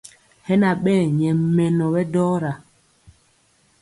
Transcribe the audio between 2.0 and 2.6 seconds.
dɔra.